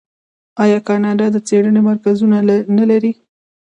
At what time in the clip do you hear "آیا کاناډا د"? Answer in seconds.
0.63-1.37